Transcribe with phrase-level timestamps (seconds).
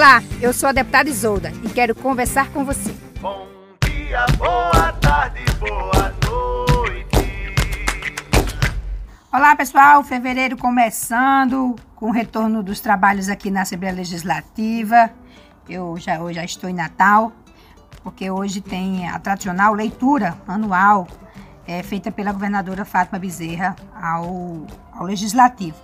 [0.00, 2.90] Olá, eu sou a deputada Isolda e quero conversar com você.
[3.20, 3.46] Bom
[3.84, 7.54] dia, boa tarde, boa noite.
[9.30, 10.02] Olá, pessoal.
[10.02, 15.10] Fevereiro começando com o retorno dos trabalhos aqui na Assembleia Legislativa.
[15.68, 17.30] Eu já, eu já estou em Natal,
[18.02, 21.06] porque hoje tem a tradicional leitura anual
[21.66, 25.76] é, feita pela governadora Fátima Bezerra ao, ao Legislativo.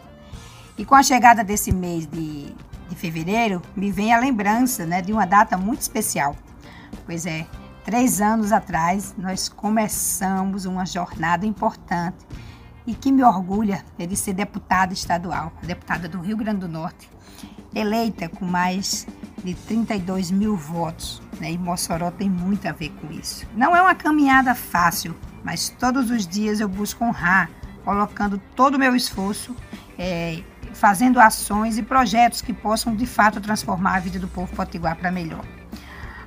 [0.79, 5.13] E com a chegada desse mês de, de fevereiro, me vem a lembrança né, de
[5.13, 6.35] uma data muito especial.
[7.05, 7.47] Pois é,
[7.85, 12.27] três anos atrás nós começamos uma jornada importante
[12.87, 17.09] e que me orgulha é de ser deputada estadual, deputada do Rio Grande do Norte,
[17.75, 19.07] eleita com mais
[19.45, 21.21] de 32 mil votos.
[21.41, 21.53] Né?
[21.53, 23.47] E Mossoró tem muito a ver com isso.
[23.55, 27.51] Não é uma caminhada fácil, mas todos os dias eu busco honrar,
[27.85, 29.55] colocando todo o meu esforço
[29.99, 30.43] é,
[30.75, 35.11] fazendo ações e projetos que possam de fato transformar a vida do povo potiguar para
[35.11, 35.45] melhor.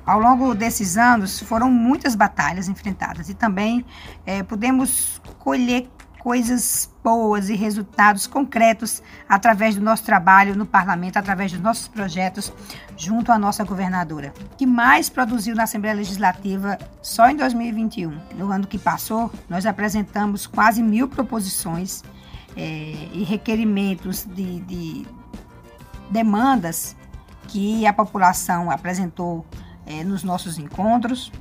[0.04, 3.84] Ao longo desses anos foram muitas batalhas enfrentadas e também
[4.26, 5.88] é, pudemos colher
[6.20, 12.52] coisas boas e resultados concretos através do nosso trabalho no parlamento, através dos nossos projetos
[12.96, 18.18] junto à nossa governadora, que mais produziu na Assembleia Legislativa só em 2021.
[18.36, 22.02] No ano que passou, nós apresentamos quase mil proposições
[22.56, 25.06] é, e requerimentos de, de,
[26.10, 26.96] demandas
[27.48, 29.44] que a população apresentou
[29.86, 31.32] é, nos nossos encontros.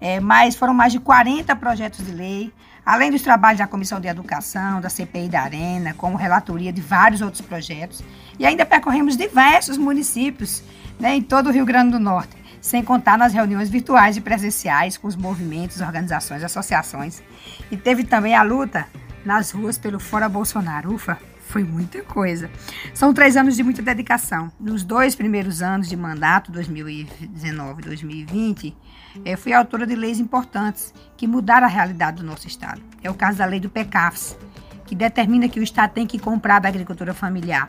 [0.00, 2.52] É, mas foram mais de 40 projetos de lei,
[2.84, 7.22] além dos trabalhos da Comissão de Educação, da CPI da Arena, como relatoria de vários
[7.22, 8.02] outros projetos.
[8.38, 10.62] E ainda percorremos diversos municípios
[11.00, 14.98] né, em todo o Rio Grande do Norte, sem contar nas reuniões virtuais e presenciais
[14.98, 17.22] com os movimentos, organizações, associações.
[17.70, 18.86] E teve também a luta
[19.26, 20.94] nas ruas pelo Fora Bolsonaro.
[20.94, 22.48] Ufa, foi muita coisa.
[22.94, 24.50] São três anos de muita dedicação.
[24.58, 28.76] Nos dois primeiros anos de mandato, 2019 e 2020,
[29.24, 32.80] eu fui autora de leis importantes que mudaram a realidade do nosso Estado.
[33.02, 34.38] É o caso da lei do PECAFS,
[34.86, 37.68] que determina que o Estado tem que comprar da agricultura familiar.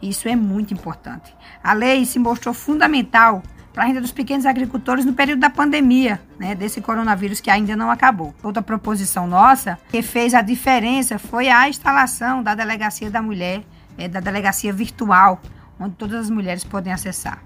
[0.00, 1.34] Isso é muito importante.
[1.62, 3.42] A lei se mostrou fundamental
[3.74, 7.74] para a renda dos pequenos agricultores no período da pandemia, né, desse coronavírus que ainda
[7.74, 8.32] não acabou.
[8.40, 13.64] Outra proposição nossa que fez a diferença foi a instalação da Delegacia da Mulher,
[13.98, 15.42] é, da Delegacia Virtual,
[15.78, 17.42] onde todas as mulheres podem acessar.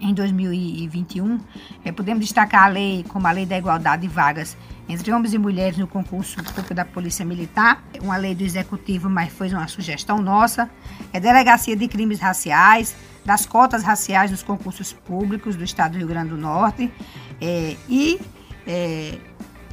[0.00, 1.40] Em 2021,
[1.84, 4.56] é, podemos destacar a lei como a Lei da Igualdade de Vagas
[4.88, 9.32] entre homens e mulheres no concurso público da Polícia Militar, uma lei do Executivo, mas
[9.32, 10.70] foi uma sugestão nossa,
[11.12, 12.96] é Delegacia de Crimes Raciais,
[13.30, 16.92] das cotas raciais nos concursos públicos do Estado do Rio Grande do Norte
[17.40, 18.20] é, e
[18.66, 19.20] é,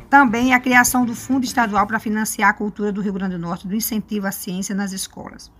[0.07, 3.67] também a criação do Fundo Estadual para financiar a cultura do Rio Grande do Norte,
[3.67, 5.51] do incentivo à ciência nas escolas.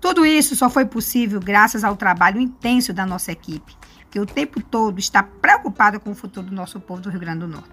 [0.00, 3.76] Tudo isso só foi possível graças ao trabalho intenso da nossa equipe,
[4.14, 7.40] que o tempo todo está preocupada com o futuro do nosso povo do Rio Grande
[7.40, 7.68] do Norte.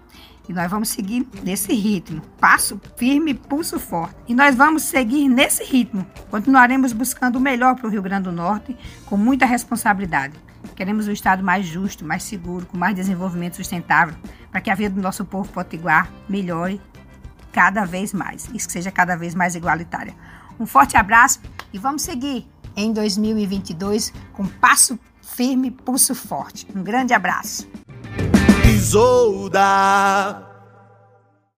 [0.48, 4.16] E nós vamos seguir nesse ritmo, passo firme, pulso forte.
[4.26, 6.04] E nós vamos seguir nesse ritmo.
[6.32, 8.76] Continuaremos buscando o melhor para o Rio Grande do Norte
[9.06, 10.34] com muita responsabilidade.
[10.74, 14.16] Queremos um Estado mais justo, mais seguro, com mais desenvolvimento sustentável,
[14.50, 16.80] para que a vida do nosso povo potiguar melhore
[17.52, 20.12] cada vez mais e que seja cada vez mais igualitária.
[20.58, 21.40] Um forte abraço
[21.72, 26.66] e vamos seguir em 2022 com passo firme, pulso forte.
[26.74, 27.66] Um grande abraço.
[28.66, 30.51] Isolda.